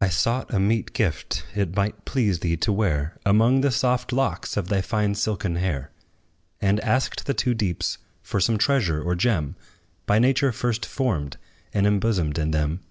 [0.00, 4.56] I sought a meet gift, it might please thee to wear Among the soft locks
[4.56, 5.90] of thy fine silken hair;
[6.60, 9.56] And asked the two deeps for some treasure or gem,
[10.06, 11.38] By nature first formed
[11.74, 12.84] and imbosomed in them.